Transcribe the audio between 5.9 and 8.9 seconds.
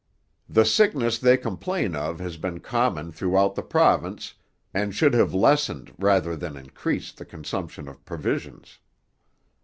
rather than increased the consumption of provisions.'